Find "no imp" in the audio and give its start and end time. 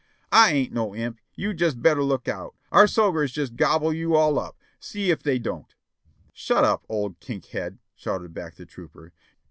0.73-1.19